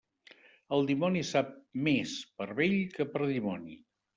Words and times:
El 0.77 0.87
dimoni 0.91 1.21
sap 1.33 1.53
més 1.89 2.17
per 2.41 2.51
vell 2.63 2.77
que 2.97 3.09
per 3.15 3.27
dimoni. 3.37 3.79